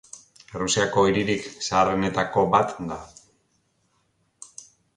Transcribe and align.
Errusiako 0.59 1.03
hiririk 1.09 1.45
zaharrenetako 1.67 2.45
bat 2.57 2.73
da. 2.89 2.99